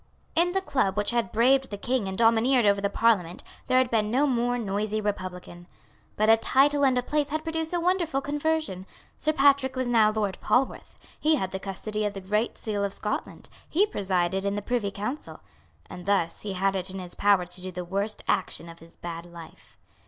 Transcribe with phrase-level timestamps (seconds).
[0.33, 3.91] In the Club which had braved the King and domineered over the Parliament there had
[3.91, 5.67] been no more noisy republican.
[6.15, 8.87] But a title and a place had produced a wonderful conversion.
[9.19, 12.93] Sir Patrick was now Lord Polwarth; he had the custody of the Great Seal of
[12.93, 15.41] Scotland; he presided in the Privy Council;
[15.87, 18.95] and thus he had it in his power to do the worst action of his
[18.97, 19.77] bad life.